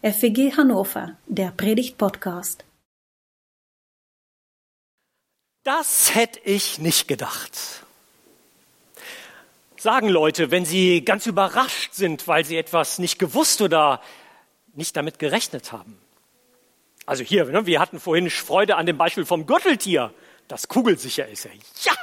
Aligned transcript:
FEG 0.00 0.56
Hannover, 0.56 1.16
der 1.26 1.50
Predigt-Podcast. 1.50 2.64
Das 5.64 6.14
hätte 6.14 6.38
ich 6.44 6.78
nicht 6.78 7.08
gedacht. 7.08 7.84
Sagen 9.76 10.08
Leute, 10.08 10.52
wenn 10.52 10.64
sie 10.64 11.04
ganz 11.04 11.26
überrascht 11.26 11.94
sind, 11.94 12.28
weil 12.28 12.44
sie 12.44 12.56
etwas 12.56 13.00
nicht 13.00 13.18
gewusst 13.18 13.60
oder 13.60 14.00
nicht 14.72 14.96
damit 14.96 15.18
gerechnet 15.18 15.72
haben. 15.72 15.98
Also 17.04 17.24
hier, 17.24 17.46
ne, 17.46 17.66
wir 17.66 17.80
hatten 17.80 17.98
vorhin 17.98 18.30
Freude 18.30 18.76
an 18.76 18.86
dem 18.86 18.98
Beispiel 18.98 19.26
vom 19.26 19.46
Gürteltier, 19.46 20.14
das 20.46 20.68
kugelsicher 20.68 21.26
ist. 21.26 21.48
Ja, 21.82 21.94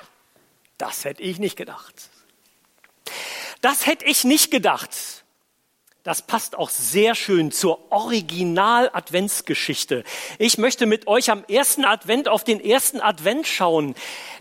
das 0.77 1.05
hätte 1.05 1.21
ich 1.21 1.39
nicht 1.39 1.55
gedacht. 1.55 2.09
Das 3.61 3.85
hätte 3.85 4.03
ich 4.03 4.25
nicht 4.25 4.51
gedacht 4.51 5.23
das 6.05 6.21
passt 6.21 6.55
auch 6.55 6.69
sehr 6.69 7.15
schön 7.15 7.51
zur 7.51 7.91
Original-Adventsgeschichte. 7.91 10.05
Ich 10.37 10.59
möchte 10.59 10.85
mit 10.85 11.07
euch 11.07 11.31
am 11.31 11.43
ersten 11.45 11.83
Advent 11.83 12.27
auf 12.27 12.43
den 12.43 12.63
ersten 12.63 13.01
Advent 13.01 13.47
schauen, 13.47 13.95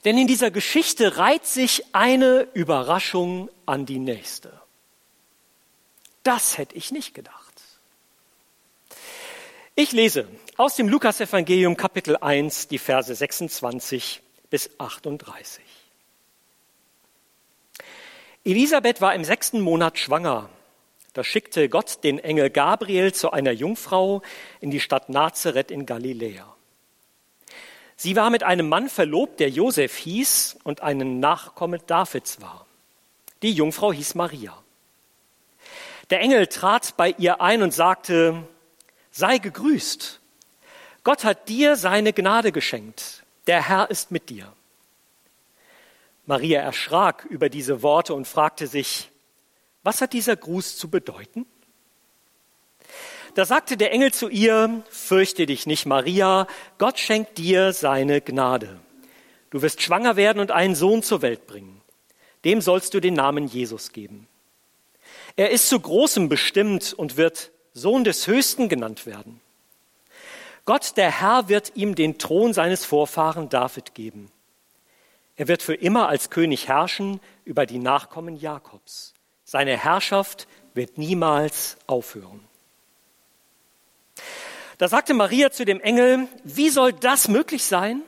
denn 0.04 0.18
in 0.18 0.26
dieser 0.26 0.50
Geschichte 0.50 1.16
reiht 1.16 1.46
sich 1.46 1.82
eine 1.94 2.46
Überraschung 2.52 3.48
an 3.64 3.86
die 3.86 3.98
nächste. 3.98 4.52
Das 6.22 6.58
hätte 6.58 6.76
ich 6.76 6.90
nicht 6.90 7.14
gedacht. 7.14 7.62
Ich 9.74 9.92
lese 9.92 10.28
aus 10.58 10.76
dem 10.76 10.90
Lukasevangelium 10.90 11.78
Kapitel 11.78 12.18
1 12.18 12.68
die 12.68 12.78
Verse 12.78 13.14
26 13.14 14.20
bis 14.50 14.68
38. 14.76 15.64
Elisabeth 18.44 19.00
war 19.00 19.14
im 19.14 19.24
sechsten 19.24 19.60
Monat 19.60 19.98
schwanger 19.98 20.50
da 21.14 21.22
schickte 21.22 21.68
Gott 21.68 22.02
den 22.02 22.18
Engel 22.18 22.50
Gabriel 22.50 23.14
zu 23.14 23.30
einer 23.30 23.52
Jungfrau 23.52 24.22
in 24.60 24.70
die 24.70 24.80
Stadt 24.80 25.08
Nazareth 25.08 25.70
in 25.70 25.86
Galiläa. 25.86 26.54
Sie 27.96 28.16
war 28.16 28.30
mit 28.30 28.42
einem 28.42 28.68
Mann 28.68 28.88
verlobt, 28.88 29.38
der 29.38 29.48
Josef 29.48 29.96
hieß 29.96 30.58
und 30.64 30.82
einen 30.82 31.20
Nachkomme 31.20 31.78
Davids 31.78 32.40
war. 32.40 32.66
Die 33.42 33.52
Jungfrau 33.52 33.92
hieß 33.92 34.16
Maria. 34.16 34.60
Der 36.10 36.20
Engel 36.20 36.48
trat 36.48 36.96
bei 36.96 37.14
ihr 37.16 37.40
ein 37.40 37.62
und 37.62 37.72
sagte, 37.72 38.42
sei 39.12 39.38
gegrüßt. 39.38 40.20
Gott 41.04 41.22
hat 41.22 41.48
dir 41.48 41.76
seine 41.76 42.12
Gnade 42.12 42.50
geschenkt. 42.50 43.22
Der 43.46 43.68
Herr 43.68 43.88
ist 43.88 44.10
mit 44.10 44.30
dir. 44.30 44.52
Maria 46.26 46.60
erschrak 46.60 47.24
über 47.26 47.48
diese 47.48 47.82
Worte 47.82 48.14
und 48.14 48.26
fragte 48.26 48.66
sich, 48.66 49.10
was 49.84 50.00
hat 50.00 50.12
dieser 50.12 50.34
Gruß 50.34 50.76
zu 50.76 50.90
bedeuten? 50.90 51.46
Da 53.34 53.44
sagte 53.44 53.76
der 53.76 53.92
Engel 53.92 54.12
zu 54.12 54.28
ihr, 54.28 54.82
fürchte 54.90 55.46
dich 55.46 55.66
nicht, 55.66 55.86
Maria, 55.86 56.46
Gott 56.78 56.98
schenkt 56.98 57.38
dir 57.38 57.72
seine 57.72 58.20
Gnade. 58.20 58.80
Du 59.50 59.62
wirst 59.62 59.82
schwanger 59.82 60.16
werden 60.16 60.40
und 60.40 60.50
einen 60.50 60.74
Sohn 60.74 61.02
zur 61.02 61.22
Welt 61.22 61.46
bringen. 61.46 61.80
Dem 62.44 62.60
sollst 62.60 62.94
du 62.94 63.00
den 63.00 63.14
Namen 63.14 63.46
Jesus 63.46 63.92
geben. 63.92 64.28
Er 65.36 65.50
ist 65.50 65.68
zu 65.68 65.80
Großem 65.80 66.28
bestimmt 66.28 66.92
und 66.92 67.16
wird 67.16 67.50
Sohn 67.72 68.04
des 68.04 68.26
Höchsten 68.26 68.68
genannt 68.68 69.06
werden. 69.06 69.40
Gott, 70.64 70.96
der 70.96 71.20
Herr, 71.20 71.48
wird 71.48 71.72
ihm 71.74 71.94
den 71.94 72.18
Thron 72.18 72.52
seines 72.52 72.84
Vorfahren 72.84 73.48
David 73.48 73.94
geben. 73.94 74.30
Er 75.36 75.48
wird 75.48 75.62
für 75.62 75.74
immer 75.74 76.08
als 76.08 76.30
König 76.30 76.68
herrschen 76.68 77.20
über 77.44 77.66
die 77.66 77.78
Nachkommen 77.78 78.36
Jakobs. 78.36 79.13
Seine 79.54 79.76
Herrschaft 79.76 80.48
wird 80.74 80.98
niemals 80.98 81.76
aufhören. 81.86 82.40
Da 84.78 84.88
sagte 84.88 85.14
Maria 85.14 85.52
zu 85.52 85.64
dem 85.64 85.80
Engel, 85.80 86.26
wie 86.42 86.70
soll 86.70 86.92
das 86.92 87.28
möglich 87.28 87.62
sein? 87.62 88.02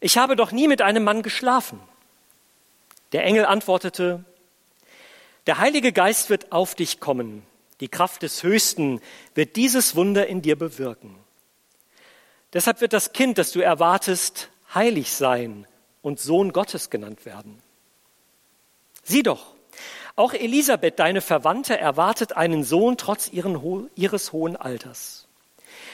Ich 0.00 0.18
habe 0.18 0.34
doch 0.34 0.50
nie 0.50 0.66
mit 0.66 0.82
einem 0.82 1.04
Mann 1.04 1.22
geschlafen. 1.22 1.78
Der 3.12 3.22
Engel 3.22 3.46
antwortete, 3.46 4.24
der 5.46 5.58
Heilige 5.58 5.92
Geist 5.92 6.28
wird 6.28 6.50
auf 6.50 6.74
dich 6.74 6.98
kommen, 6.98 7.46
die 7.78 7.86
Kraft 7.86 8.22
des 8.22 8.42
Höchsten 8.42 9.00
wird 9.36 9.54
dieses 9.54 9.94
Wunder 9.94 10.26
in 10.26 10.42
dir 10.42 10.58
bewirken. 10.58 11.14
Deshalb 12.52 12.80
wird 12.80 12.92
das 12.92 13.12
Kind, 13.12 13.38
das 13.38 13.52
du 13.52 13.60
erwartest, 13.60 14.50
heilig 14.74 15.12
sein 15.12 15.68
und 16.02 16.18
Sohn 16.18 16.52
Gottes 16.52 16.90
genannt 16.90 17.24
werden. 17.26 17.62
Sieh 19.04 19.22
doch, 19.22 19.54
auch 20.16 20.32
Elisabeth, 20.32 20.98
deine 20.98 21.20
Verwandte, 21.20 21.78
erwartet 21.78 22.36
einen 22.36 22.64
Sohn 22.64 22.96
trotz 22.96 23.28
ihren, 23.28 23.90
ihres 23.96 24.32
hohen 24.32 24.56
Alters. 24.56 25.26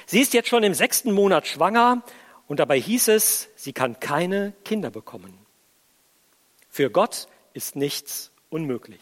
Sie 0.07 0.21
ist 0.21 0.35
jetzt 0.35 0.49
schon 0.49 0.63
im 0.63 0.75
sechsten 0.75 1.13
Monat 1.13 1.47
schwanger 1.47 2.03
und 2.47 2.61
dabei 2.61 2.79
hieß 2.81 3.09
es, 3.09 3.49
sie 3.57 3.73
kann 3.73 4.01
keine 4.01 4.53
Kinder 4.65 4.91
bekommen. 4.91 5.39
Für 6.69 6.91
Gott 6.91 7.29
ist 7.55 7.77
nichts 7.77 8.31
unmöglich. 8.51 9.01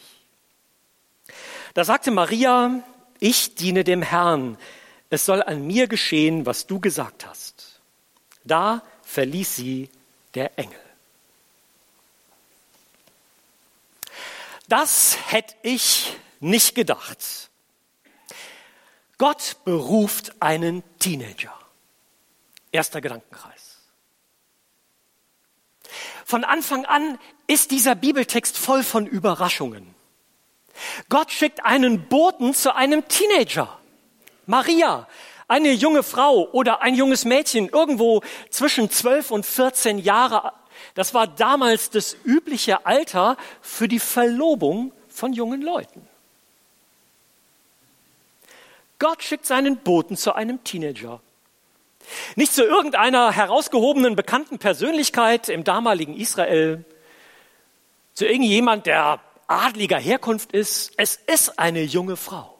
Da 1.75 1.84
sagte 1.84 2.11
Maria, 2.11 2.83
ich 3.21 3.55
diene 3.55 3.84
dem 3.84 4.03
Herrn, 4.03 4.57
es 5.11 5.25
soll 5.27 5.43
an 5.43 5.67
mir 5.67 5.89
geschehen, 5.89 6.47
was 6.47 6.67
du 6.67 6.81
gesagt 6.81 7.27
hast. 7.27 7.81
Da 8.45 8.83
verließ 9.03 9.57
sie 9.57 9.91
der 10.34 10.59
Engel. 10.59 10.78
Das 14.69 15.17
hätte 15.29 15.55
ich 15.62 16.15
nicht 16.41 16.75
gedacht. 16.75 17.51
Gott 19.17 19.56
beruft 19.65 20.41
einen 20.41 20.83
Teenager. 20.99 21.53
Erster 22.71 23.01
Gedankenkreis. 23.01 23.78
Von 26.25 26.45
Anfang 26.45 26.84
an 26.84 27.19
ist 27.47 27.71
dieser 27.71 27.95
Bibeltext 27.95 28.59
voll 28.59 28.84
von 28.84 29.07
Überraschungen. 29.07 29.95
Gott 31.09 31.33
schickt 31.33 31.65
einen 31.65 32.07
Boten 32.09 32.53
zu 32.53 32.75
einem 32.75 33.09
Teenager. 33.09 33.78
Maria, 34.47 35.09
eine 35.49 35.73
junge 35.73 36.03
Frau 36.03 36.49
oder 36.53 36.83
ein 36.83 36.95
junges 36.95 37.25
Mädchen, 37.25 37.71
irgendwo 37.71 38.23
zwischen 38.51 38.91
12 38.91 39.31
und 39.31 39.47
14 39.47 39.99
Jahre 39.99 40.53
das 40.94 41.15
war 41.15 41.27
damals 41.27 41.91
das 41.91 42.16
übliche 42.25 42.87
Alter 42.87 43.37
für 43.61 43.89
die 43.89 43.99
Verlobung 43.99 44.93
von 45.09 45.33
jungen 45.33 45.62
Leuten. 45.62 46.06
Gott 48.99 49.22
schickt 49.22 49.47
seinen 49.47 49.77
Boten 49.77 50.16
zu 50.16 50.34
einem 50.34 50.65
Teenager. 50.65 51.21
Nicht 52.37 52.53
zu 52.53 52.65
irgendeiner 52.65 53.33
herausgehobenen 53.33 54.16
bekannten 54.16 54.59
Persönlichkeit 54.59 55.49
im 55.49 55.65
damaligen 55.65 56.16
Israel, 56.16 56.84
zu 58.15 58.27
irgendjemand, 58.27 58.87
der 58.87 59.21
adliger 59.47 59.99
Herkunft 59.99 60.53
ist. 60.53 60.93
Es 60.97 61.16
ist 61.16 61.59
eine 61.59 61.83
junge 61.83 62.16
Frau. 62.16 62.59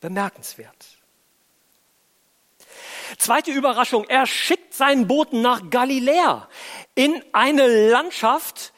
Bemerkenswert. 0.00 0.95
Zweite 3.18 3.50
Überraschung, 3.50 4.04
er 4.04 4.26
schickt 4.26 4.74
seinen 4.74 5.06
Boten 5.06 5.40
nach 5.40 5.70
Galiläa 5.70 6.48
in 6.94 7.22
eine 7.32 7.88
Landschaft, 7.88 8.72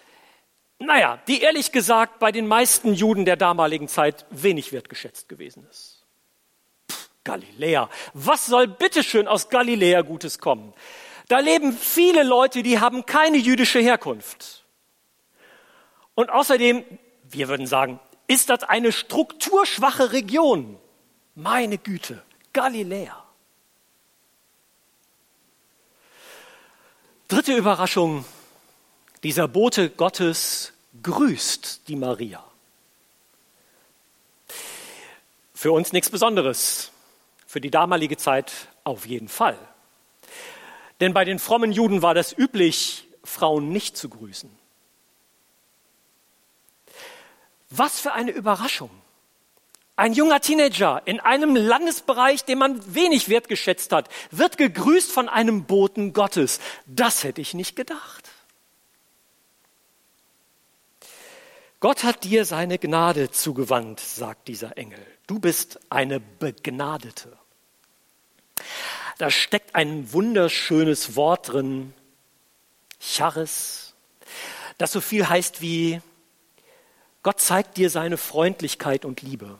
naja, 0.78 1.18
die 1.26 1.40
ehrlich 1.40 1.72
gesagt 1.72 2.18
bei 2.18 2.30
den 2.30 2.46
meisten 2.46 2.94
Juden 2.94 3.24
der 3.24 3.36
damaligen 3.36 3.88
Zeit 3.88 4.26
wenig 4.30 4.72
wertgeschätzt 4.72 5.28
gewesen 5.28 5.66
ist. 5.68 6.06
Pff, 6.90 7.10
Galiläa. 7.24 7.90
Was 8.14 8.46
soll 8.46 8.68
bitteschön 8.68 9.26
aus 9.26 9.48
Galiläa 9.48 10.02
Gutes 10.02 10.38
kommen? 10.38 10.72
Da 11.28 11.40
leben 11.40 11.72
viele 11.72 12.22
Leute, 12.22 12.62
die 12.62 12.80
haben 12.80 13.04
keine 13.06 13.36
jüdische 13.36 13.80
Herkunft. 13.80 14.64
Und 16.14 16.30
außerdem, 16.30 16.84
wir 17.24 17.48
würden 17.48 17.66
sagen, 17.66 18.00
ist 18.28 18.50
das 18.50 18.62
eine 18.62 18.92
strukturschwache 18.92 20.12
Region. 20.12 20.78
Meine 21.34 21.78
Güte, 21.78 22.22
Galiläa. 22.52 23.27
Dritte 27.28 27.54
Überraschung. 27.54 28.24
Dieser 29.22 29.48
Bote 29.48 29.90
Gottes 29.90 30.72
grüßt 31.02 31.86
die 31.86 31.96
Maria. 31.96 32.42
Für 35.52 35.72
uns 35.72 35.92
nichts 35.92 36.08
Besonderes. 36.08 36.90
Für 37.46 37.60
die 37.60 37.70
damalige 37.70 38.16
Zeit 38.16 38.68
auf 38.82 39.04
jeden 39.06 39.28
Fall. 39.28 39.58
Denn 41.00 41.12
bei 41.12 41.26
den 41.26 41.38
frommen 41.38 41.70
Juden 41.70 42.00
war 42.00 42.14
das 42.14 42.36
üblich, 42.36 43.06
Frauen 43.24 43.68
nicht 43.68 43.98
zu 43.98 44.08
grüßen. 44.08 44.50
Was 47.68 48.00
für 48.00 48.14
eine 48.14 48.30
Überraschung. 48.30 48.90
Ein 49.98 50.12
junger 50.12 50.40
Teenager 50.40 51.02
in 51.06 51.18
einem 51.18 51.56
Landesbereich, 51.56 52.44
den 52.44 52.58
man 52.58 52.94
wenig 52.94 53.28
wertgeschätzt 53.28 53.90
hat, 53.90 54.08
wird 54.30 54.56
gegrüßt 54.56 55.10
von 55.10 55.28
einem 55.28 55.64
Boten 55.64 56.12
Gottes. 56.12 56.60
Das 56.86 57.24
hätte 57.24 57.40
ich 57.40 57.52
nicht 57.52 57.74
gedacht. 57.74 58.30
Gott 61.80 62.04
hat 62.04 62.22
dir 62.22 62.44
seine 62.44 62.78
Gnade 62.78 63.32
zugewandt, 63.32 63.98
sagt 63.98 64.46
dieser 64.46 64.78
Engel. 64.78 65.04
Du 65.26 65.40
bist 65.40 65.80
eine 65.90 66.20
Begnadete. 66.20 67.36
Da 69.18 69.32
steckt 69.32 69.74
ein 69.74 70.12
wunderschönes 70.12 71.16
Wort 71.16 71.48
drin, 71.48 71.92
Charis, 73.00 73.94
das 74.78 74.92
so 74.92 75.00
viel 75.00 75.28
heißt 75.28 75.60
wie 75.60 76.00
Gott 77.24 77.40
zeigt 77.40 77.76
dir 77.76 77.90
seine 77.90 78.16
Freundlichkeit 78.16 79.04
und 79.04 79.22
Liebe. 79.22 79.58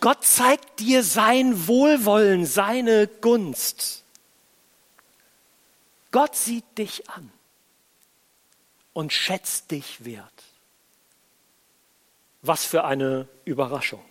Gott 0.00 0.24
zeigt 0.24 0.80
dir 0.80 1.02
sein 1.02 1.66
Wohlwollen, 1.66 2.46
seine 2.46 3.06
Gunst. 3.06 4.04
Gott 6.12 6.36
sieht 6.36 6.78
dich 6.78 7.08
an 7.10 7.30
und 8.92 9.12
schätzt 9.12 9.70
dich 9.70 10.04
wert. 10.04 10.32
Was 12.42 12.64
für 12.64 12.84
eine 12.84 13.28
Überraschung. 13.44 14.04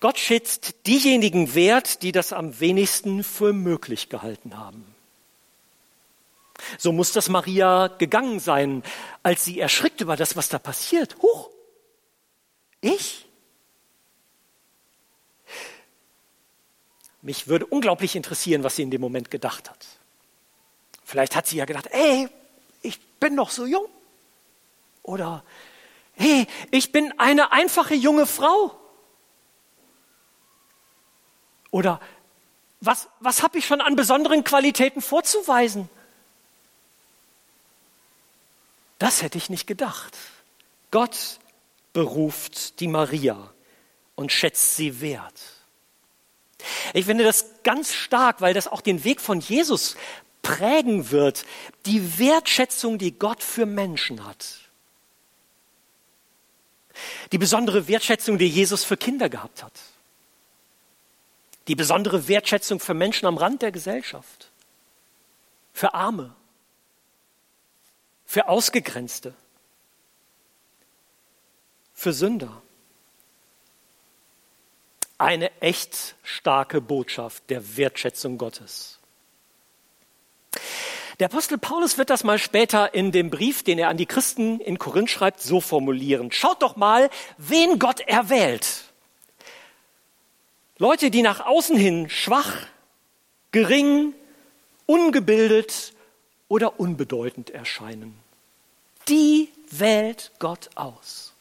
Gott 0.00 0.18
schätzt 0.18 0.86
diejenigen 0.86 1.54
wert, 1.54 2.02
die 2.02 2.12
das 2.12 2.32
am 2.32 2.60
wenigsten 2.60 3.24
für 3.24 3.52
möglich 3.52 4.08
gehalten 4.08 4.58
haben. 4.58 4.94
So 6.78 6.92
muss 6.92 7.12
das 7.12 7.28
Maria 7.28 7.88
gegangen 7.88 8.40
sein, 8.40 8.82
als 9.22 9.44
sie 9.44 9.60
erschrickt 9.60 10.00
über 10.00 10.16
das, 10.16 10.36
was 10.36 10.48
da 10.48 10.58
passiert. 10.58 11.16
Huch, 11.22 11.50
ich? 12.80 13.26
Mich 17.26 17.48
würde 17.48 17.66
unglaublich 17.66 18.14
interessieren, 18.14 18.62
was 18.62 18.76
sie 18.76 18.82
in 18.82 18.92
dem 18.92 19.00
Moment 19.00 19.32
gedacht 19.32 19.68
hat. 19.68 19.84
Vielleicht 21.04 21.34
hat 21.34 21.48
sie 21.48 21.56
ja 21.56 21.64
gedacht, 21.64 21.88
ey, 21.90 22.28
ich 22.82 23.00
bin 23.18 23.34
noch 23.34 23.50
so 23.50 23.66
jung. 23.66 23.88
Oder, 25.02 25.42
hey, 26.12 26.46
ich 26.70 26.92
bin 26.92 27.12
eine 27.18 27.50
einfache 27.50 27.94
junge 27.94 28.26
Frau. 28.26 28.78
Oder, 31.72 32.00
was, 32.80 33.08
was 33.18 33.42
habe 33.42 33.58
ich 33.58 33.66
schon 33.66 33.80
an 33.80 33.96
besonderen 33.96 34.44
Qualitäten 34.44 35.02
vorzuweisen? 35.02 35.88
Das 39.00 39.22
hätte 39.22 39.36
ich 39.36 39.50
nicht 39.50 39.66
gedacht. 39.66 40.16
Gott 40.92 41.40
beruft 41.92 42.78
die 42.78 42.86
Maria 42.86 43.52
und 44.14 44.30
schätzt 44.30 44.76
sie 44.76 45.00
wert. 45.00 45.55
Ich 46.94 47.06
finde 47.06 47.24
das 47.24 47.46
ganz 47.62 47.92
stark, 47.92 48.40
weil 48.40 48.54
das 48.54 48.68
auch 48.68 48.80
den 48.80 49.04
Weg 49.04 49.20
von 49.20 49.40
Jesus 49.40 49.96
prägen 50.42 51.10
wird, 51.10 51.44
die 51.84 52.18
Wertschätzung, 52.18 52.98
die 52.98 53.18
Gott 53.18 53.42
für 53.42 53.66
Menschen 53.66 54.24
hat. 54.24 54.60
Die 57.32 57.38
besondere 57.38 57.88
Wertschätzung, 57.88 58.38
die 58.38 58.48
Jesus 58.48 58.84
für 58.84 58.96
Kinder 58.96 59.28
gehabt 59.28 59.62
hat. 59.62 59.72
Die 61.68 61.74
besondere 61.74 62.28
Wertschätzung 62.28 62.80
für 62.80 62.94
Menschen 62.94 63.26
am 63.26 63.36
Rand 63.36 63.60
der 63.62 63.72
Gesellschaft. 63.72 64.50
Für 65.72 65.92
Arme 65.94 66.34
für 68.26 68.48
Ausgegrenzte, 68.48 69.34
für 71.94 72.12
Sünder. 72.12 72.60
Eine 75.18 75.50
echt 75.60 76.16
starke 76.22 76.80
Botschaft 76.80 77.48
der 77.48 77.76
Wertschätzung 77.76 78.36
Gottes. 78.36 78.98
Der 81.18 81.26
Apostel 81.26 81.56
Paulus 81.56 81.96
wird 81.96 82.10
das 82.10 82.24
mal 82.24 82.38
später 82.38 82.92
in 82.92 83.10
dem 83.10 83.30
Brief, 83.30 83.62
den 83.62 83.78
er 83.78 83.88
an 83.88 83.96
die 83.96 84.04
Christen 84.04 84.60
in 84.60 84.78
Korinth 84.78 85.08
schreibt, 85.08 85.40
so 85.40 85.62
formulieren. 85.62 86.30
Schaut 86.30 86.60
doch 86.60 86.76
mal, 86.76 87.08
wen 87.38 87.78
Gott 87.78 88.00
erwählt. 88.00 88.84
Leute, 90.76 91.10
die 91.10 91.22
nach 91.22 91.40
außen 91.40 91.76
hin 91.76 92.10
schwach, 92.10 92.54
gering, 93.50 94.12
ungebildet 94.84 95.94
oder 96.48 96.78
unbedeutend 96.78 97.48
erscheinen. 97.48 98.14
Die 99.08 99.50
wählt 99.70 100.32
Gott 100.38 100.68
aus. 100.74 101.32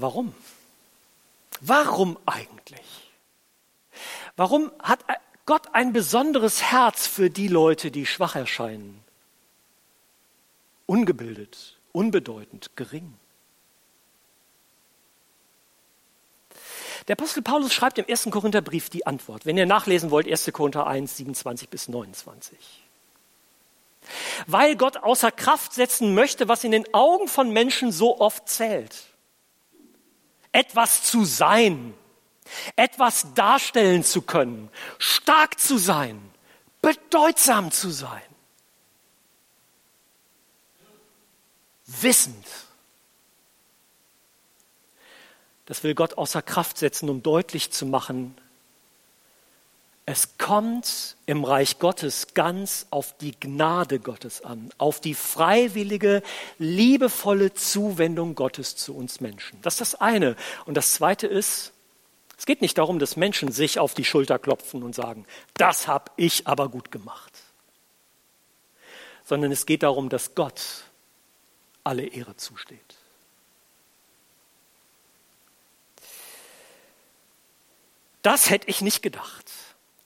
Warum? 0.00 0.34
Warum 1.60 2.18
eigentlich? 2.24 3.10
Warum 4.36 4.72
hat 4.82 5.04
Gott 5.44 5.74
ein 5.74 5.92
besonderes 5.92 6.62
Herz 6.62 7.06
für 7.06 7.28
die 7.28 7.48
Leute, 7.48 7.90
die 7.90 8.06
schwach 8.06 8.34
erscheinen? 8.34 9.04
Ungebildet, 10.86 11.76
unbedeutend, 11.92 12.70
gering. 12.76 13.14
Der 17.08 17.14
Apostel 17.14 17.42
Paulus 17.42 17.74
schreibt 17.74 17.98
im 17.98 18.06
ersten 18.06 18.30
Korintherbrief 18.30 18.88
die 18.88 19.06
Antwort. 19.06 19.44
Wenn 19.44 19.58
ihr 19.58 19.66
nachlesen 19.66 20.10
wollt, 20.10 20.26
1. 20.26 20.50
Korinther 20.52 20.86
1, 20.86 21.18
27 21.18 21.68
bis 21.68 21.88
29. 21.88 22.56
Weil 24.46 24.76
Gott 24.76 24.96
außer 24.96 25.30
Kraft 25.30 25.74
setzen 25.74 26.14
möchte, 26.14 26.48
was 26.48 26.64
in 26.64 26.72
den 26.72 26.92
Augen 26.94 27.28
von 27.28 27.52
Menschen 27.52 27.92
so 27.92 28.18
oft 28.18 28.48
zählt. 28.48 29.09
Etwas 30.52 31.02
zu 31.02 31.24
sein, 31.24 31.94
etwas 32.76 33.34
darstellen 33.34 34.02
zu 34.02 34.22
können, 34.22 34.70
stark 34.98 35.58
zu 35.60 35.78
sein, 35.78 36.20
bedeutsam 36.82 37.70
zu 37.70 37.90
sein. 37.90 38.22
Wissend 41.86 42.46
Das 45.70 45.84
will 45.84 45.94
Gott 45.94 46.18
außer 46.18 46.42
Kraft 46.42 46.78
setzen, 46.78 47.08
um 47.08 47.22
deutlich 47.22 47.70
zu 47.70 47.86
machen, 47.86 48.36
es 50.10 50.36
kommt 50.38 51.16
im 51.26 51.44
Reich 51.44 51.78
Gottes 51.78 52.34
ganz 52.34 52.88
auf 52.90 53.16
die 53.18 53.38
Gnade 53.38 54.00
Gottes 54.00 54.42
an, 54.42 54.70
auf 54.76 55.00
die 55.00 55.14
freiwillige, 55.14 56.24
liebevolle 56.58 57.54
Zuwendung 57.54 58.34
Gottes 58.34 58.74
zu 58.74 58.96
uns 58.96 59.20
Menschen. 59.20 59.62
Das 59.62 59.74
ist 59.74 59.80
das 59.80 59.94
eine. 60.00 60.34
Und 60.66 60.74
das 60.74 60.94
zweite 60.94 61.28
ist, 61.28 61.72
es 62.36 62.44
geht 62.44 62.60
nicht 62.60 62.76
darum, 62.76 62.98
dass 62.98 63.16
Menschen 63.16 63.52
sich 63.52 63.78
auf 63.78 63.94
die 63.94 64.04
Schulter 64.04 64.40
klopfen 64.40 64.82
und 64.82 64.96
sagen, 64.96 65.26
das 65.54 65.86
habe 65.86 66.10
ich 66.16 66.48
aber 66.48 66.68
gut 66.68 66.90
gemacht. 66.90 67.32
Sondern 69.24 69.52
es 69.52 69.64
geht 69.64 69.84
darum, 69.84 70.08
dass 70.08 70.34
Gott 70.34 70.60
alle 71.84 72.04
Ehre 72.04 72.36
zusteht. 72.36 72.96
Das 78.22 78.50
hätte 78.50 78.68
ich 78.68 78.80
nicht 78.80 79.02
gedacht. 79.02 79.50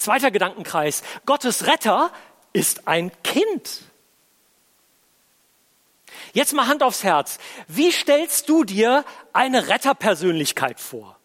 Zweiter 0.05 0.31
Gedankenkreis. 0.31 1.03
Gottes 1.25 1.67
Retter 1.67 2.13
ist 2.53 2.87
ein 2.87 3.11
Kind. 3.23 3.81
Jetzt 6.35 6.53
mal 6.53 6.67
Hand 6.67 6.83
aufs 6.83 7.05
Herz. 7.05 7.39
Wie 7.69 7.91
stellst 7.91 8.51
du 8.51 8.65
dir 8.65 9.07
eine 9.33 9.69
Retterpersönlichkeit 9.69 10.79
vor? 10.79 11.19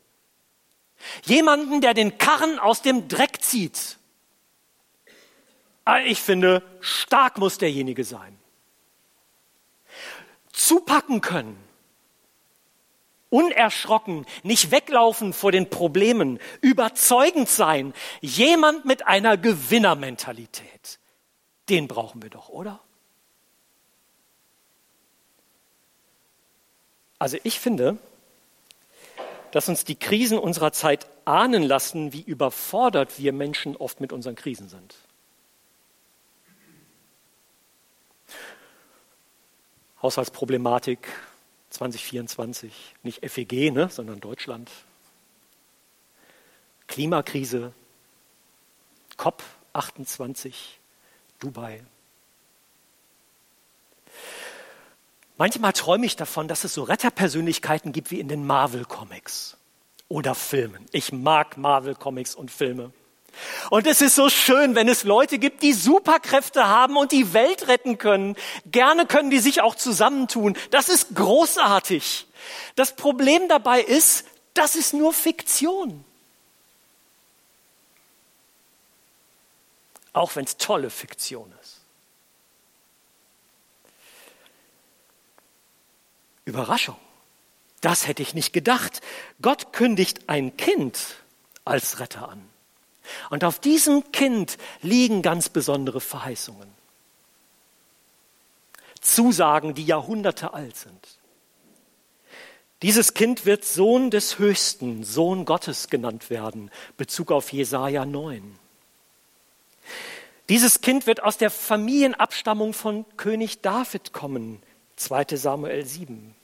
Jemanden, 1.26 1.82
der 1.82 1.94
den 1.94 2.18
Karren 2.20 2.58
aus 2.58 2.82
dem 2.82 3.10
Dreck 3.10 3.42
zieht. 3.42 3.98
Ah, 5.84 6.00
ich 6.00 6.22
finde, 6.22 6.64
stark 6.80 7.38
muss 7.38 7.58
derjenige 7.58 8.06
sein. 8.06 8.40
Zupacken 10.54 11.20
können 11.20 11.69
unerschrocken, 13.30 14.26
nicht 14.44 14.72
weglaufen 14.72 15.34
vor 15.34 15.52
den 15.52 15.70
Problemen, 15.70 16.40
überzeugend 16.62 17.50
sein, 17.50 17.94
jemand 18.22 18.86
mit 18.86 19.08
einer 19.08 19.38
Gewinnermentalität. 19.38 21.00
Den 21.70 21.88
brauchen 21.88 22.22
wir 22.22 22.30
doch, 22.30 22.50
oder? 22.50 22.80
Also 27.20 27.38
ich 27.44 27.60
finde, 27.60 27.98
dass 29.52 29.68
uns 29.68 29.84
die 29.84 29.96
Krisen 29.96 30.40
unserer 30.40 30.72
Zeit 30.72 31.08
ahnen 31.26 31.64
lassen, 31.64 32.14
wie 32.14 32.22
überfordert 32.22 33.20
wir 33.20 33.34
Menschen 33.34 33.76
oft 33.76 34.00
mit 34.00 34.14
unseren 34.14 34.36
Krisen 34.36 34.70
sind. 34.70 34.96
Haushaltsproblematik, 40.02 41.00
2024, 41.70 42.72
nicht 43.04 43.30
FEG, 43.30 43.72
ne, 43.72 43.90
sondern 43.90 44.20
Deutschland. 44.20 44.70
Klimakrise, 46.88 47.74
COP 49.18 49.44
28, 49.74 50.80
Dubai. 51.40 51.84
Manchmal 55.38 55.72
träume 55.74 56.06
ich 56.06 56.16
davon, 56.16 56.48
dass 56.48 56.64
es 56.64 56.74
so 56.74 56.84
Retterpersönlichkeiten 56.84 57.94
gibt 57.94 58.12
wie 58.12 58.20
in 58.20 58.28
den 58.28 58.46
Marvel-Comics 58.46 59.56
oder 60.10 60.36
Filmen. 60.36 60.86
Ich 60.92 61.14
mag 61.14 61.56
Marvel-Comics 61.56 62.36
und 62.36 62.52
Filme. 62.52 62.92
Und 63.70 63.88
es 63.88 64.02
ist 64.02 64.16
so 64.16 64.30
schön, 64.30 64.76
wenn 64.76 64.88
es 64.88 65.04
Leute 65.04 65.40
gibt, 65.40 65.64
die 65.64 65.74
Superkräfte 65.74 66.68
haben 66.68 66.98
und 66.98 67.12
die 67.12 67.34
Welt 67.34 67.68
retten 67.68 67.98
können. 67.98 68.36
Gerne 68.66 69.06
können 69.06 69.30
die 69.30 69.40
sich 69.40 69.62
auch 69.62 69.76
zusammentun. 69.76 70.58
Das 70.72 70.90
ist 70.90 71.16
großartig. 71.16 72.28
Das 72.76 72.96
Problem 72.96 73.48
dabei 73.48 73.82
ist, 73.82 74.26
Das 74.54 74.76
ist 74.76 74.94
nur 74.94 75.14
Fiktion. 75.14 76.04
Auch 80.12 80.36
wenn 80.36 80.44
es 80.44 80.58
tolle 80.58 80.90
Fiktion 80.90 81.54
ist. 81.62 81.78
Überraschung. 86.46 86.98
Das 87.80 88.08
hätte 88.08 88.22
ich 88.22 88.34
nicht 88.34 88.52
gedacht. 88.52 89.02
Gott 89.42 89.72
kündigt 89.72 90.28
ein 90.28 90.58
Kind 90.58 91.00
als 91.64 92.00
Retter 92.00 92.28
an. 92.28 92.50
Und 93.30 93.44
auf 93.44 93.60
diesem 93.60 94.12
Kind 94.12 94.58
liegen 94.82 95.22
ganz 95.22 95.50
besondere 95.50 96.02
Verheißungen. 96.02 96.70
Zusagen, 99.02 99.74
die 99.74 99.86
Jahrhunderte 99.86 100.54
alt 100.54 100.76
sind. 100.76 101.20
Dieses 102.82 103.14
Kind 103.14 103.46
wird 103.46 103.66
Sohn 103.66 104.10
des 104.10 104.40
Höchsten, 104.40 105.04
Sohn 105.04 105.44
Gottes 105.46 105.90
genannt 105.90 106.30
werden, 106.30 106.72
Bezug 106.96 107.32
auf 107.32 107.52
Jesaja 107.52 108.06
9. 108.06 108.58
Dieses 110.48 110.82
Kind 110.82 111.06
wird 111.06 111.22
aus 111.22 111.38
der 111.38 111.52
Familienabstammung 111.52 112.74
von 112.74 113.06
König 113.18 113.62
David 113.62 114.14
kommen, 114.14 114.64
2 114.96 115.36
Samuel 115.36 115.86
7. 115.86 116.36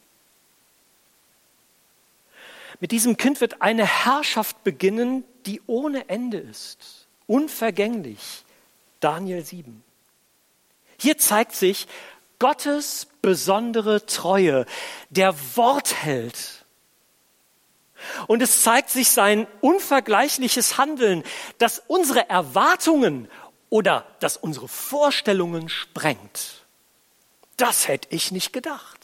Mit 2.79 2.91
diesem 2.91 3.17
Kind 3.17 3.41
wird 3.41 3.61
eine 3.61 3.85
Herrschaft 3.85 4.63
beginnen, 4.63 5.23
die 5.45 5.61
ohne 5.67 6.09
Ende 6.09 6.37
ist, 6.37 7.07
unvergänglich. 7.27 8.43
Daniel 8.99 9.43
7. 9.43 9.83
Hier 10.99 11.17
zeigt 11.17 11.55
sich 11.55 11.87
Gottes 12.39 13.07
besondere 13.21 14.05
Treue, 14.05 14.65
der 15.09 15.35
Wort 15.55 16.03
hält. 16.03 16.65
Und 18.27 18.41
es 18.41 18.61
zeigt 18.61 18.89
sich 18.89 19.09
sein 19.09 19.47
unvergleichliches 19.61 20.77
Handeln, 20.77 21.23
das 21.57 21.81
unsere 21.87 22.29
Erwartungen 22.29 23.29
oder 23.69 24.05
das 24.19 24.37
unsere 24.37 24.67
Vorstellungen 24.67 25.69
sprengt. 25.69 26.65
Das 27.57 27.87
hätte 27.87 28.09
ich 28.11 28.31
nicht 28.31 28.53
gedacht. 28.53 28.94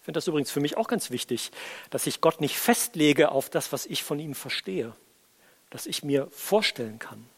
Ich 0.00 0.04
finde 0.04 0.16
das 0.16 0.26
übrigens 0.26 0.50
für 0.50 0.60
mich 0.60 0.78
auch 0.78 0.88
ganz 0.88 1.10
wichtig, 1.10 1.50
dass 1.90 2.06
ich 2.06 2.22
Gott 2.22 2.40
nicht 2.40 2.58
festlege 2.58 3.30
auf 3.32 3.50
das, 3.50 3.70
was 3.70 3.84
ich 3.84 4.02
von 4.02 4.18
ihm 4.18 4.34
verstehe, 4.34 4.94
dass 5.68 5.86
ich 5.86 6.02
mir 6.02 6.26
vorstellen 6.30 6.98
kann, 6.98 7.28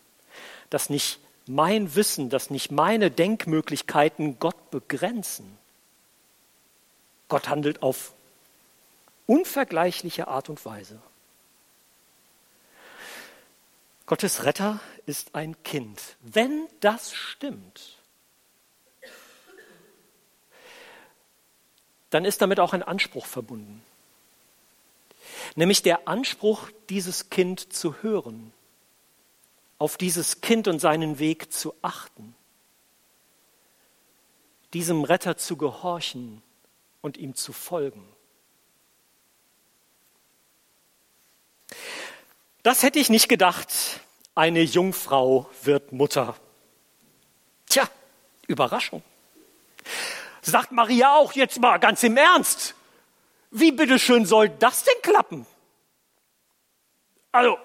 dass 0.71 0.89
nicht 0.89 1.19
mein 1.47 1.97
Wissen, 1.97 2.31
dass 2.31 2.51
nicht 2.51 2.71
meine 2.71 3.11
Denkmöglichkeiten 3.11 4.39
Gott 4.39 4.71
begrenzen. 4.71 5.59
Gott 7.29 7.49
handelt 7.49 7.83
auf 7.83 8.15
unvergleichliche 9.27 10.29
Art 10.29 10.49
und 10.49 10.65
Weise. 10.65 11.01
Gottes 14.07 14.45
Retter 14.45 14.79
ist 15.07 15.35
ein 15.35 15.61
Kind. 15.65 16.01
Wenn 16.21 16.69
das 16.81 17.13
stimmt, 17.13 17.99
dann 22.13 22.27
ist 22.27 22.43
damit 22.43 22.61
auch 22.61 22.75
ein 22.75 22.83
Anspruch 22.83 23.25
verbunden. 23.25 23.83
Nämlich 25.55 25.83
der 25.83 26.07
Anspruch, 26.07 26.71
dieses 26.91 27.31
Kind 27.31 27.73
zu 27.73 28.03
hören, 28.03 28.53
auf 29.79 29.97
dieses 29.97 30.43
Kind 30.43 30.69
und 30.69 30.79
seinen 30.79 31.19
Weg 31.19 31.53
zu 31.53 31.75
achten, 31.81 32.35
diesem 34.75 35.05
Retter 35.05 35.39
zu 35.39 35.57
gehorchen 35.57 36.43
und 37.01 37.17
ihm 37.17 37.35
zu 37.35 37.55
folgen. 37.55 38.07
Das 42.63 42.83
hätte 42.83 42.99
ich 42.99 43.09
nicht 43.09 43.29
gedacht. 43.29 43.71
Eine 44.35 44.63
Jungfrau 44.63 45.51
wird 45.63 45.93
Mutter. 45.93 46.37
Tja, 47.69 47.89
Überraschung. 48.47 49.03
Sagt 50.43 50.73
Maria 50.73 51.15
auch 51.15 51.33
jetzt 51.33 51.61
mal 51.61 51.79
ganz 51.79 52.03
im 52.03 52.17
Ernst. 52.17 52.75
Wie 53.51 53.73
bitteschön 53.73 54.27
soll 54.27 54.49
das 54.49 54.85
denn 54.85 55.01
klappen? 55.03 55.47
Also, 57.31 57.57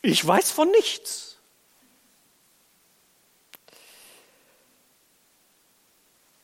ich 0.00 0.26
weiß 0.26 0.50
von 0.50 0.70
nichts. 0.70 1.38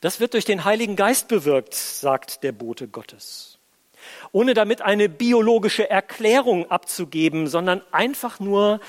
Das 0.01 0.19
wird 0.19 0.33
durch 0.33 0.45
den 0.45 0.63
Heiligen 0.63 0.95
Geist 0.95 1.27
bewirkt, 1.27 1.73
sagt 1.73 2.43
der 2.43 2.51
Bote 2.51 2.87
Gottes. 2.87 3.57
Ohne 4.31 4.53
damit 4.53 4.81
eine 4.81 5.09
biologische 5.09 5.89
Erklärung 5.89 6.69
abzugeben, 6.71 7.47
sondern 7.47 7.81
einfach 7.91 8.39
nur 8.39 8.79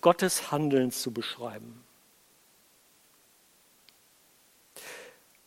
Gottes 0.00 0.50
Handeln 0.50 0.92
zu 0.92 1.10
beschreiben. 1.10 1.84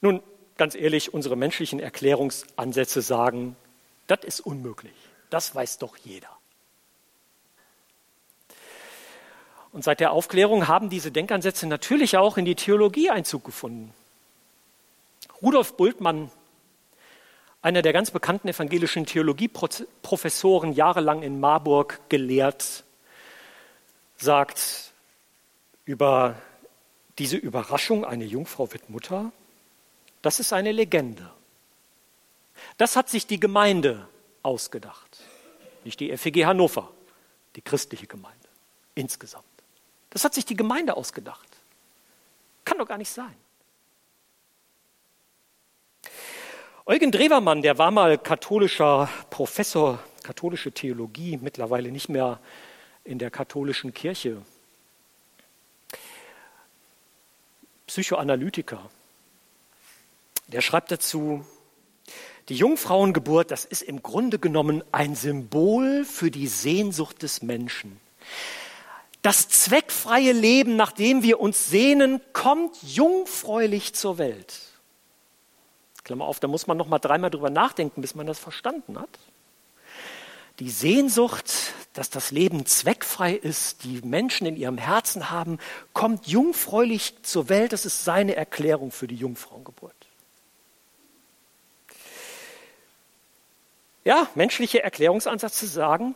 Nun, 0.02 0.24
ganz 0.62 0.76
ehrlich, 0.76 1.12
unsere 1.12 1.36
menschlichen 1.36 1.80
Erklärungsansätze 1.80 3.02
sagen, 3.02 3.56
das 4.06 4.20
ist 4.24 4.42
unmöglich. 4.42 4.94
Das 5.32 5.56
weiß 5.56 5.80
doch 5.80 5.98
jeder. 5.98 6.30
Und 9.72 9.84
seit 9.84 10.00
der 10.00 10.12
Aufklärung 10.12 10.68
haben 10.68 10.92
diese 10.92 11.12
Denkansätze 11.12 11.66
natürlich 11.66 12.16
auch 12.16 12.38
in 12.38 12.46
die 12.46 12.54
Theologie 12.54 13.10
Einzug 13.10 13.44
gefunden. 13.44 13.92
Rudolf 15.42 15.78
Bultmann, 15.78 16.30
einer 17.64 17.82
der 17.82 17.92
ganz 17.92 18.12
bekannten 18.12 18.48
evangelischen 18.48 19.08
Theologieprofessoren, 19.08 20.74
jahrelang 20.74 21.24
in 21.24 21.40
Marburg 21.40 22.02
gelehrt, 22.10 22.84
sagt 24.16 24.94
über 25.86 26.36
diese 27.18 27.38
Überraschung, 27.38 28.06
eine 28.06 28.26
Jungfrau 28.26 28.72
wird 28.72 28.92
Mutter, 28.92 29.32
das 30.22 30.40
ist 30.40 30.54
eine 30.54 30.72
Legende. 30.72 31.32
Das 32.78 32.96
hat 32.96 33.10
sich 33.10 33.28
die 33.28 33.40
Gemeinde 33.40 34.08
ausgedacht. 34.44 35.24
Nicht 35.84 36.00
die 36.00 36.16
FEG 36.16 36.46
Hannover, 36.46 36.92
die 37.56 37.62
christliche 37.62 38.08
Gemeinde 38.08 38.48
insgesamt. 38.96 39.46
Das 40.10 40.24
hat 40.24 40.34
sich 40.34 40.46
die 40.46 40.56
Gemeinde 40.56 40.96
ausgedacht. 40.96 41.48
Kann 42.66 42.78
doch 42.78 42.88
gar 42.88 42.98
nicht 42.98 43.10
sein. 43.10 43.36
Eugen 46.86 47.12
Drewermann, 47.12 47.62
der 47.62 47.78
war 47.78 47.92
mal 47.92 48.18
katholischer 48.18 49.10
Professor, 49.30 50.00
katholische 50.24 50.72
Theologie, 50.72 51.38
mittlerweile 51.38 51.92
nicht 51.92 52.10
mehr 52.10 52.40
in 53.04 53.18
der 53.18 53.32
katholischen 53.32 53.94
Kirche. 53.94 54.42
Psychoanalytiker, 57.88 58.90
der 60.52 60.62
schreibt 60.62 60.92
dazu, 60.92 61.46
die 62.50 62.56
Jungfrauengeburt, 62.56 63.52
das 63.52 63.66
ist 63.66 63.82
im 63.82 64.02
Grunde 64.02 64.40
genommen 64.40 64.84
ein 64.92 65.16
Symbol 65.16 66.04
für 66.06 66.32
die 66.32 66.48
Sehnsucht 66.48 67.22
des 67.22 67.42
Menschen. 67.42 68.00
Das 69.22 69.48
zweckfreie 69.50 70.32
Leben, 70.32 70.76
nach 70.76 70.92
dem 70.92 71.22
wir 71.22 71.40
uns 71.40 71.70
sehnen, 71.70 72.20
kommt 72.34 72.76
jungfräulich 72.84 73.94
zur 73.94 74.18
Welt. 74.18 74.60
Klammer 76.04 76.26
auf, 76.26 76.40
da 76.40 76.48
muss 76.48 76.66
man 76.66 76.78
noch 76.78 76.88
mal 76.88 77.00
dreimal 77.00 77.30
drüber 77.30 77.52
nachdenken, 77.52 78.02
bis 78.02 78.16
man 78.16 78.26
das 78.26 78.40
verstanden 78.40 79.00
hat. 79.00 79.20
Die 80.60 80.72
Sehnsucht, 80.72 81.74
dass 81.94 82.10
das 82.10 82.32
Leben 82.32 82.66
zweckfrei 82.66 83.34
ist, 83.34 83.84
die 83.84 84.02
Menschen 84.04 84.48
in 84.48 84.56
ihrem 84.56 84.78
Herzen 84.78 85.30
haben, 85.30 85.60
kommt 85.94 86.28
jungfräulich 86.28 87.16
zur 87.22 87.50
Welt. 87.50 87.74
Das 87.74 87.86
ist 87.86 88.04
seine 88.04 88.36
Erklärung 88.36 88.92
für 88.92 89.08
die 89.08 89.16
Jungfrauengeburt. 89.16 90.01
Ja, 94.04 94.28
menschliche 94.36 94.82
Erklärungsansatz 94.84 95.58
zu 95.58 95.68
sagen, 95.68 96.16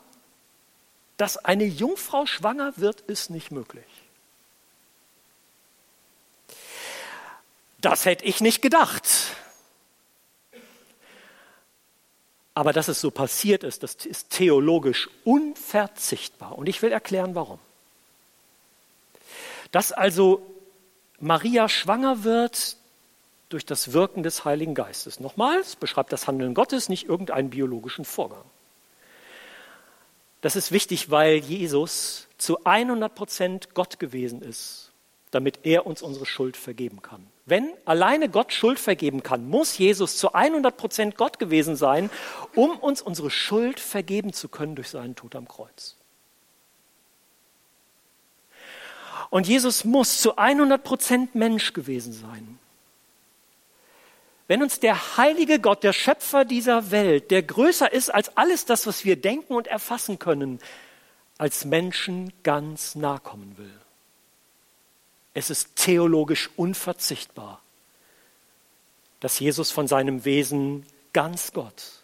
dass 1.17 1.37
eine 1.37 1.65
Jungfrau 1.65 2.25
schwanger 2.25 2.73
wird, 2.77 3.01
ist 3.01 3.29
nicht 3.29 3.51
möglich. 3.51 3.85
Das 7.79 8.05
hätte 8.05 8.25
ich 8.25 8.41
nicht 8.41 8.61
gedacht. 8.61 9.07
Aber 12.55 12.73
dass 12.73 12.87
es 12.87 13.01
so 13.01 13.11
passiert 13.11 13.63
ist, 13.63 13.83
das 13.83 13.93
ist 14.05 14.29
theologisch 14.29 15.09
unverzichtbar. 15.23 16.57
Und 16.57 16.67
ich 16.67 16.81
will 16.81 16.91
erklären, 16.91 17.35
warum. 17.35 17.59
Dass 19.71 19.91
also 19.91 20.41
Maria 21.19 21.69
schwanger 21.69 22.23
wird, 22.23 22.77
durch 23.49 23.65
das 23.65 23.93
Wirken 23.93 24.23
des 24.23 24.45
Heiligen 24.45 24.73
Geistes. 24.73 25.19
Nochmals, 25.19 25.75
beschreibt 25.75 26.11
das 26.11 26.27
Handeln 26.27 26.53
Gottes, 26.53 26.89
nicht 26.89 27.07
irgendeinen 27.07 27.49
biologischen 27.49 28.05
Vorgang. 28.05 28.43
Das 30.41 30.55
ist 30.55 30.71
wichtig, 30.71 31.09
weil 31.09 31.37
Jesus 31.37 32.27
zu 32.37 32.63
100 32.65 33.13
Prozent 33.15 33.73
Gott 33.73 33.99
gewesen 33.99 34.41
ist 34.41 34.91
damit 35.35 35.59
er 35.63 35.85
uns 35.85 36.01
unsere 36.01 36.25
Schuld 36.25 36.55
vergeben 36.55 37.01
kann. 37.01 37.27
Wenn 37.45 37.73
alleine 37.83 38.29
Gott 38.29 38.53
Schuld 38.53 38.79
vergeben 38.79 39.21
kann, 39.21 39.49
muss 39.49 39.77
Jesus 39.77 40.15
zu 40.15 40.33
100 40.33 40.77
Prozent 40.77 41.17
Gott 41.17 41.39
gewesen 41.39 41.75
sein, 41.75 42.09
um 42.55 42.77
uns 42.77 43.01
unsere 43.01 43.29
Schuld 43.29 43.81
vergeben 43.81 44.31
zu 44.31 44.47
können 44.47 44.75
durch 44.75 44.89
seinen 44.89 45.13
Tod 45.13 45.35
am 45.35 45.45
Kreuz. 45.45 45.97
Und 49.29 49.45
Jesus 49.45 49.83
muss 49.83 50.21
zu 50.21 50.37
100 50.37 50.81
Prozent 50.81 51.35
Mensch 51.35 51.73
gewesen 51.73 52.13
sein. 52.13 52.57
Wenn 54.47 54.61
uns 54.61 54.79
der 54.79 55.17
heilige 55.17 55.59
Gott, 55.59 55.83
der 55.83 55.93
Schöpfer 55.93 56.45
dieser 56.45 56.91
Welt, 56.91 57.31
der 57.31 57.41
größer 57.41 57.91
ist 57.91 58.09
als 58.09 58.37
alles 58.37 58.65
das, 58.65 58.85
was 58.85 59.03
wir 59.03 59.15
denken 59.15 59.53
und 59.53 59.67
erfassen 59.67 60.19
können, 60.19 60.59
als 61.37 61.65
Menschen 61.65 62.31
ganz 62.43 62.95
nahe 62.95 63.19
kommen 63.19 63.57
will. 63.57 63.79
Es 65.33 65.49
ist 65.49 65.75
theologisch 65.75 66.49
unverzichtbar, 66.55 67.61
dass 69.19 69.39
Jesus 69.39 69.71
von 69.71 69.87
seinem 69.87 70.23
Wesen 70.25 70.85
ganz 71.11 71.51
Gott 71.51 72.03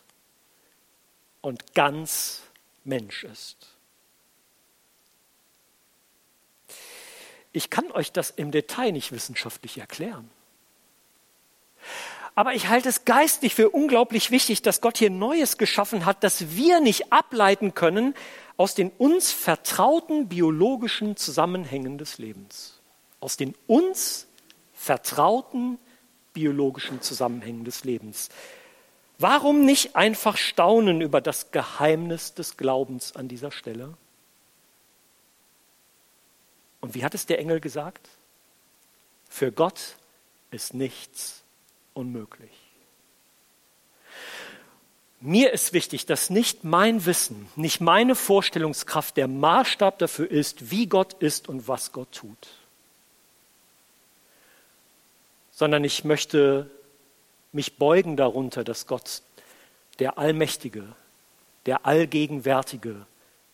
und 1.42 1.74
ganz 1.74 2.42
Mensch 2.84 3.24
ist. 3.24 3.58
Ich 7.54 7.70
kann 7.70 7.92
euch 7.92 8.12
das 8.12 8.32
im 8.32 8.52
Detail 8.52 8.92
nicht 8.92 9.12
wissenschaftlich 9.12 9.78
erklären. 9.78 10.30
Aber 12.36 12.54
ich 12.54 12.70
halte 12.70 12.90
es 12.90 13.06
geistlich 13.06 13.56
für 13.56 13.70
unglaublich 13.70 14.32
wichtig, 14.32 14.62
dass 14.62 14.82
Gott 14.82 14.98
hier 14.98 15.10
Neues 15.10 15.58
geschaffen 15.58 16.06
hat, 16.06 16.24
das 16.24 16.56
wir 16.56 16.80
nicht 16.80 17.12
ableiten 17.12 17.74
können 17.74 18.16
aus 18.58 18.76
den 18.76 18.90
uns 18.92 19.32
vertrauten 19.32 20.28
biologischen 20.30 21.18
Zusammenhängen 21.18 21.98
des 21.98 22.20
Lebens. 22.20 22.80
Aus 23.20 23.36
den 23.36 23.56
uns 23.68 24.28
vertrauten 24.74 25.78
biologischen 26.34 27.02
Zusammenhängen 27.02 27.66
des 27.66 27.84
Lebens. 27.84 28.30
Warum 29.18 29.66
nicht 29.66 29.96
einfach 29.96 30.38
staunen 30.38 31.02
über 31.02 31.22
das 31.22 31.52
Geheimnis 31.52 32.34
des 32.34 32.58
Glaubens 32.58 33.16
an 33.16 33.28
dieser 33.28 33.52
Stelle? 33.52 33.94
Und 36.80 36.96
wie 36.96 37.04
hat 37.04 37.14
es 37.14 37.26
der 37.26 37.40
Engel 37.40 37.60
gesagt? 37.60 38.10
Für 39.30 39.52
Gott 39.52 39.98
ist 40.50 40.74
nichts 40.74 41.41
unmöglich. 41.94 42.52
Mir 45.24 45.52
ist 45.52 45.72
wichtig, 45.74 46.08
dass 46.08 46.32
nicht 46.32 46.64
mein 46.64 47.06
Wissen, 47.06 47.48
nicht 47.56 47.80
meine 47.80 48.16
Vorstellungskraft 48.16 49.18
der 49.18 49.28
Maßstab 49.28 50.00
dafür 50.00 50.30
ist, 50.30 50.72
wie 50.72 50.88
Gott 50.88 51.14
ist 51.14 51.48
und 51.48 51.68
was 51.68 51.92
Gott 51.92 52.12
tut, 52.12 52.48
sondern 55.52 55.84
ich 55.84 56.04
möchte 56.04 56.72
mich 57.52 57.78
beugen 57.78 58.18
darunter, 58.18 58.64
dass 58.64 58.88
Gott 58.88 59.22
der 60.00 60.18
Allmächtige, 60.18 60.96
der 61.68 61.86
Allgegenwärtige, 61.86 63.06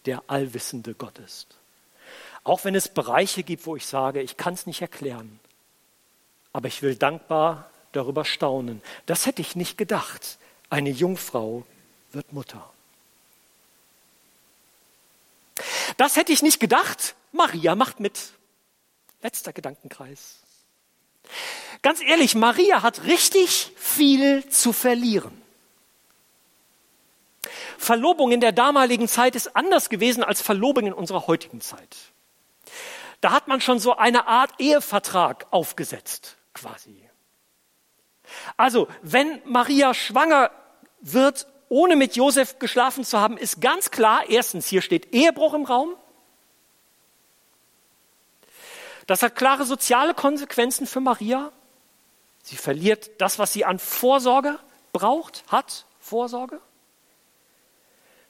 der 0.06 0.24
Allwissende 0.27 0.94
Gott 0.94 1.20
ist. 1.20 1.58
Auch 2.46 2.63
wenn 2.63 2.75
es 2.75 2.88
Bereiche 2.88 3.44
gibt, 3.44 3.65
wo 3.65 3.75
ich 3.75 3.86
sage, 3.86 4.22
ich 4.22 4.38
kann 4.38 4.53
es 4.53 4.67
nicht 4.67 4.82
erklären, 4.82 5.41
aber 6.53 6.70
ich 6.70 6.82
will 6.82 6.96
dankbar 6.96 7.70
darüber 7.91 8.25
staunen. 8.25 8.82
Das 9.06 9.25
hätte 9.25 9.41
ich 9.41 9.56
nicht 9.56 9.77
gedacht. 9.77 10.38
Eine 10.70 10.89
Jungfrau 10.89 11.65
wird 12.12 12.34
Mutter. 12.34 12.70
Das 15.98 16.15
hätte 16.15 16.32
ich 16.32 16.41
nicht 16.41 16.60
gedacht. 16.60 17.15
Maria 17.32 17.75
macht 17.75 18.00
mit. 18.00 18.32
Letzter 19.22 19.53
Gedankenkreis. 19.53 20.38
Ganz 21.82 22.01
ehrlich, 22.01 22.36
Maria 22.36 22.82
hat 22.82 23.03
richtig 23.03 23.72
viel 23.75 24.48
zu 24.50 24.74
verlieren. 24.74 25.41
Verlobung 27.77 28.32
in 28.32 28.41
der 28.41 28.51
damaligen 28.51 29.08
Zeit 29.08 29.36
ist 29.36 29.56
anders 29.56 29.89
gewesen 29.89 30.24
als 30.24 30.41
Verlobung 30.41 30.88
in 30.88 30.93
unserer 30.93 31.28
heutigen 31.28 31.62
Zeit. 31.62 31.97
Da 33.21 33.32
hat 33.32 33.47
man 33.47 33.62
schon 33.62 33.80
so 33.80 33.95
eine 33.95 34.28
Art 34.28 34.52
Ehevertrag 34.60 35.47
aufgesetzt, 35.52 36.38
quasi. 36.54 37.07
Also, 38.56 38.88
wenn 39.02 39.42
Maria 39.46 39.94
schwanger 39.94 40.52
wird, 41.02 41.48
ohne 41.70 41.96
mit 41.96 42.16
Josef 42.16 42.60
geschlafen 42.60 43.04
zu 43.04 43.20
haben, 43.20 43.38
ist 43.38 43.62
ganz 43.62 43.92
klar, 43.92 44.30
erstens, 44.30 44.68
hier 44.68 44.82
steht 44.82 45.13
Ehebruch 45.13 45.54
im 45.54 45.66
Raum. 45.66 45.96
Das 49.06 49.24
hat 49.24 49.36
klare 49.36 49.66
soziale 49.66 50.13
Konsequenzen 50.13 50.86
für 50.86 51.00
Maria. 51.00 51.52
Sie 52.44 52.58
verliert 52.58 53.10
das, 53.20 53.40
was 53.40 53.54
sie 53.54 53.66
an 53.66 53.80
Vorsorge 53.80 54.60
braucht, 54.94 55.44
hat 55.48 55.86
Vorsorge. 56.00 56.62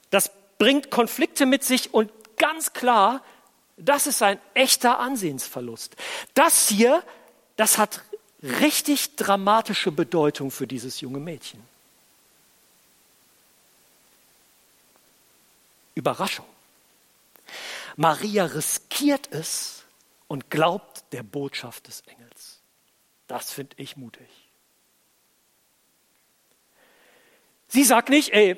Das 0.10 0.32
bringt 0.58 0.90
Konflikte 0.90 1.46
mit 1.46 1.64
sich 1.64 1.94
und 1.94 2.12
ganz 2.38 2.74
klar, 2.74 3.22
das 3.78 4.08
ist 4.08 4.22
ein 4.24 4.40
echter 4.54 5.00
Ansehensverlust. 5.00 5.96
Das 6.34 6.68
hier, 6.68 7.04
das 7.56 7.78
hat 7.78 8.02
richtig 8.48 9.16
dramatische 9.16 9.92
Bedeutung 9.92 10.52
für 10.52 10.68
dieses 10.68 11.02
junge 11.02 11.20
Mädchen. 11.20 11.62
Überraschung. 15.96 16.46
Maria 17.96 18.46
riskiert 18.46 19.30
es 19.32 19.84
und 20.28 20.50
glaubt 20.50 21.04
der 21.12 21.24
Botschaft 21.24 21.88
des 21.88 22.02
Engels. 22.02 22.60
Das 23.28 23.52
finde 23.52 23.76
ich 23.78 23.98
mutig. 23.98 24.28
Sie 27.68 27.84
sagt 27.84 28.10
nicht, 28.10 28.34
ey, 28.34 28.56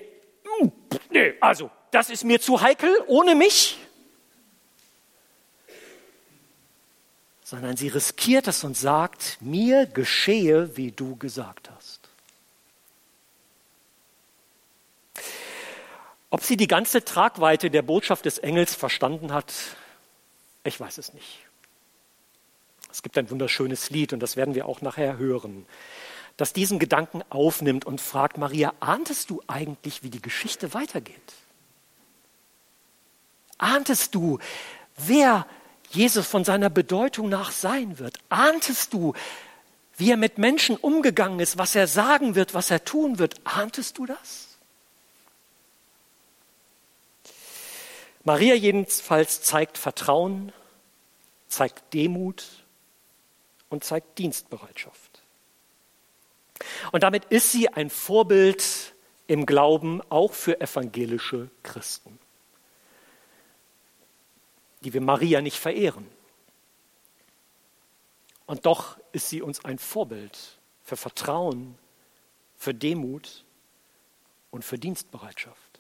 hm, 0.60 0.71
nee, 1.10 1.34
also, 1.39 1.71
das 1.91 2.10
ist 2.10 2.23
mir 2.23 2.39
zu 2.39 2.62
heikel 2.62 2.95
ohne 3.08 3.36
mich. 3.36 3.78
Sondern 7.49 7.77
sie 7.77 7.88
riskiert 7.88 8.47
es 8.47 8.63
und 8.63 8.77
sagt, 8.77 9.39
mir 9.41 9.88
geschehe, 9.88 10.77
wie 10.77 10.91
du 10.91 11.15
gesagt 11.15 11.71
hast. 11.75 11.99
Ob 16.29 16.43
sie 16.43 16.57
die 16.57 16.67
ganze 16.67 17.03
Tragweite 17.03 17.71
der 17.71 17.81
Botschaft 17.81 18.25
des 18.25 18.38
Engels 18.38 18.75
verstanden 18.75 19.33
hat, 19.33 19.51
ich 20.63 20.79
weiß 20.79 20.99
es 20.99 21.12
nicht. 21.15 21.39
Es 22.91 23.01
gibt 23.01 23.17
ein 23.17 23.31
wunderschönes 23.31 23.89
Lied 23.89 24.13
und 24.13 24.19
das 24.19 24.38
werden 24.38 24.53
wir 24.53 24.67
auch 24.67 24.81
nachher 24.81 25.17
hören, 25.17 25.65
das 26.38 26.53
diesen 26.53 26.77
Gedanken 26.77 27.23
aufnimmt 27.31 27.83
und 27.83 27.99
fragt, 27.99 28.38
Maria, 28.38 28.75
ahntest 28.79 29.31
du 29.31 29.41
eigentlich, 29.47 30.03
wie 30.03 30.12
die 30.12 30.21
Geschichte 30.21 30.75
weitergeht? 30.75 31.33
Ahntest 33.57 34.13
du, 34.13 34.38
wer 34.97 35.47
Jesus 35.91 36.28
von 36.28 36.43
seiner 36.43 36.69
Bedeutung 36.69 37.30
nach 37.30 37.52
sein 37.52 37.99
wird? 37.99 38.19
Ahntest 38.30 38.93
du, 38.93 39.13
wie 39.97 40.12
er 40.12 40.17
mit 40.17 40.38
Menschen 40.38 40.78
umgegangen 40.78 41.39
ist, 41.39 41.58
was 41.58 41.75
er 41.75 41.88
sagen 41.88 42.36
wird, 42.36 42.54
was 42.54 42.71
er 42.71 42.86
tun 42.86 43.19
wird? 43.19 43.36
Ahntest 43.43 43.97
du 43.97 44.06
das? 44.06 44.47
Maria 48.23 48.54
jedenfalls 48.54 49.41
zeigt 49.41 49.78
Vertrauen, 49.78 50.54
zeigt 51.47 51.93
Demut 51.93 52.45
und 53.69 53.84
zeigt 53.84 54.19
Dienstbereitschaft. 54.19 55.21
Und 56.91 57.04
damit 57.04 57.25
ist 57.25 57.52
sie 57.52 57.69
ein 57.69 57.89
Vorbild 57.89 58.93
im 59.28 59.45
Glauben 59.45 60.02
auch 60.10 60.34
für 60.34 60.60
evangelische 60.62 61.49
Christen 61.63 62.19
die 64.81 64.93
wir 64.93 65.01
Maria 65.01 65.41
nicht 65.41 65.57
verehren. 65.57 66.09
Und 68.45 68.65
doch 68.65 68.97
ist 69.11 69.29
sie 69.29 69.41
uns 69.41 69.63
ein 69.65 69.77
Vorbild 69.77 70.59
für 70.81 70.97
Vertrauen, 70.97 71.77
für 72.57 72.73
Demut 72.73 73.45
und 74.51 74.65
für 74.65 74.79
Dienstbereitschaft. 74.79 75.79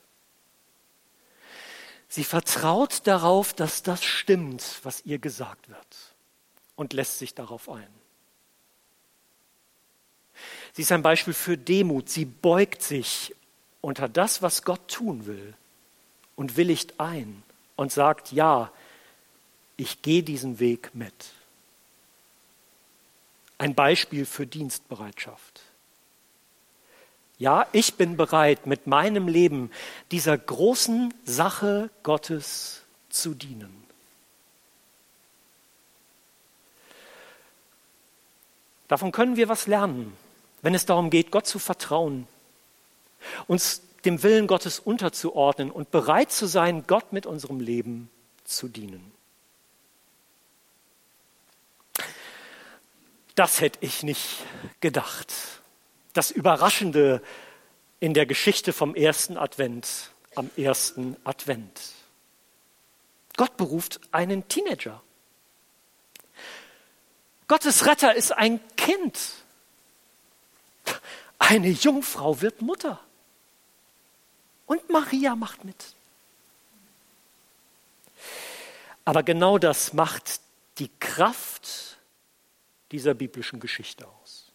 Sie 2.07 2.23
vertraut 2.23 3.05
darauf, 3.05 3.53
dass 3.53 3.83
das 3.83 4.03
stimmt, 4.03 4.79
was 4.83 5.05
ihr 5.05 5.19
gesagt 5.19 5.69
wird 5.69 6.15
und 6.75 6.93
lässt 6.93 7.19
sich 7.19 7.35
darauf 7.35 7.69
ein. 7.69 7.87
Sie 10.73 10.81
ist 10.81 10.91
ein 10.91 11.03
Beispiel 11.03 11.33
für 11.33 11.57
Demut. 11.57 12.09
Sie 12.09 12.25
beugt 12.25 12.81
sich 12.81 13.35
unter 13.81 14.09
das, 14.09 14.41
was 14.41 14.63
Gott 14.63 14.87
tun 14.87 15.25
will 15.25 15.53
und 16.35 16.57
willigt 16.57 16.99
ein 16.99 17.43
und 17.75 17.91
sagt, 17.91 18.31
ja, 18.31 18.71
ich 19.79 20.01
gehe 20.01 20.23
diesen 20.23 20.59
Weg 20.59 20.91
mit. 20.93 21.13
Ein 23.57 23.75
Beispiel 23.75 24.25
für 24.25 24.45
Dienstbereitschaft. 24.45 25.61
Ja, 27.37 27.67
ich 27.71 27.95
bin 27.95 28.17
bereit, 28.17 28.67
mit 28.67 28.87
meinem 28.87 29.27
Leben 29.29 29.71
dieser 30.11 30.37
großen 30.37 31.13
Sache 31.23 31.89
Gottes 32.03 32.81
zu 33.09 33.33
dienen. 33.33 33.83
Davon 38.89 39.11
können 39.11 39.37
wir 39.37 39.47
was 39.47 39.67
lernen, 39.67 40.13
wenn 40.61 40.73
es 40.73 40.85
darum 40.85 41.09
geht, 41.09 41.31
Gott 41.31 41.47
zu 41.47 41.59
vertrauen, 41.59 42.27
uns 43.47 43.81
dem 44.03 44.23
Willen 44.23 44.47
Gottes 44.47 44.79
unterzuordnen 44.79 45.71
und 45.71 45.91
bereit 45.91 46.31
zu 46.31 46.47
sein, 46.47 46.85
Gott 46.87 47.13
mit 47.13 47.25
unserem 47.25 47.59
Leben 47.59 48.09
zu 48.43 48.67
dienen. 48.67 49.18
Das 53.39 53.61
hätte 53.61 53.79
ich 53.79 54.03
nicht 54.03 54.39
gedacht. 54.81 55.33
Das 56.11 56.29
Überraschende 56.29 57.23
in 58.01 58.13
der 58.13 58.25
Geschichte 58.25 58.73
vom 58.73 58.95
ersten 58.95 59.37
Advent, 59.37 60.11
am 60.35 60.51
ersten 60.57 61.15
Advent. 61.23 61.79
Gott 63.37 63.55
beruft 63.55 64.01
einen 64.11 64.45
Teenager. 64.49 65.01
Gottes 67.47 67.85
Retter 67.85 68.13
ist 68.13 68.33
ein 68.33 68.59
Kind. 68.75 69.17
Eine 71.37 71.69
Jungfrau 71.69 72.41
wird 72.41 72.61
Mutter. 72.61 72.99
Und 74.65 74.89
Maria 74.89 75.37
macht 75.37 75.63
mit. 75.63 75.93
Aber 79.05 79.23
genau 79.23 79.57
das 79.57 79.93
macht 79.93 80.41
die 80.79 80.91
Kraft 80.99 81.88
dieser 82.91 83.13
biblischen 83.13 83.59
Geschichte 83.59 84.07
aus. 84.07 84.51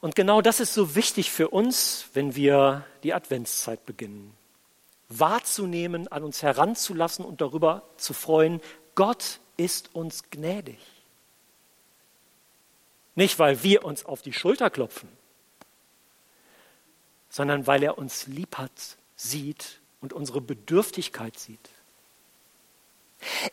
Und 0.00 0.14
genau 0.14 0.42
das 0.42 0.60
ist 0.60 0.74
so 0.74 0.94
wichtig 0.94 1.30
für 1.30 1.48
uns, 1.48 2.06
wenn 2.14 2.36
wir 2.36 2.84
die 3.02 3.14
Adventszeit 3.14 3.84
beginnen. 3.86 4.34
Wahrzunehmen, 5.08 6.08
an 6.08 6.24
uns 6.24 6.42
heranzulassen 6.42 7.24
und 7.24 7.40
darüber 7.40 7.82
zu 7.96 8.12
freuen, 8.12 8.60
Gott 8.94 9.40
ist 9.56 9.94
uns 9.94 10.30
gnädig. 10.30 10.78
Nicht, 13.14 13.38
weil 13.38 13.62
wir 13.62 13.84
uns 13.84 14.04
auf 14.04 14.20
die 14.20 14.32
Schulter 14.32 14.68
klopfen, 14.68 15.08
sondern 17.30 17.66
weil 17.66 17.82
er 17.82 17.98
uns 17.98 18.26
lieb 18.26 18.58
hat, 18.58 18.98
sieht 19.16 19.80
und 20.00 20.12
unsere 20.12 20.40
Bedürftigkeit 20.40 21.38
sieht. 21.38 21.70